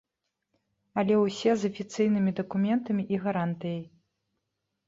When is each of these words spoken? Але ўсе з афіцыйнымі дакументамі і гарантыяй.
Але 1.01 1.13
ўсе 1.19 1.51
з 1.63 1.69
афіцыйнымі 1.71 2.31
дакументамі 2.39 3.03
і 3.15 3.23
гарантыяй. 3.27 3.81